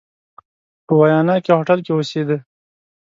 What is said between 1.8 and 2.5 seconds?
کې اوسېدی.